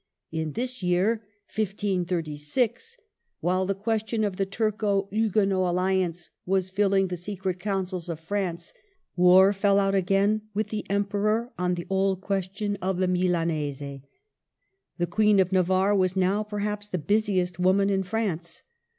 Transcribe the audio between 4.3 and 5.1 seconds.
the Turco